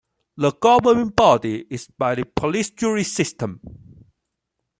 The 0.35 0.51
governing 0.53 1.09
body 1.09 1.67
is 1.69 1.85
by 1.89 2.15
the 2.15 2.25
police 2.25 2.71
jury 2.71 3.03
system. 3.03 3.61